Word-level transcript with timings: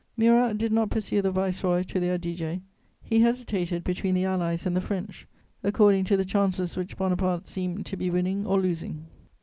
Murat 0.17 0.57
did 0.57 0.71
not 0.71 0.89
pursue 0.89 1.21
the 1.21 1.29
Viceroy 1.29 1.83
to 1.83 1.99
the 1.99 2.09
Adige; 2.09 2.59
he 3.03 3.19
hesitated 3.19 3.83
between 3.83 4.15
the 4.15 4.25
Allies 4.25 4.65
and 4.65 4.75
the 4.75 4.81
French, 4.81 5.27
according 5.63 6.05
to 6.05 6.17
the 6.17 6.25
chances 6.25 6.75
which 6.75 6.97
Bonaparte 6.97 7.45
seemed 7.45 7.85
to 7.85 7.95
be 7.95 8.09
winning 8.09 8.47
or 8.47 8.59
losing. 8.59 9.05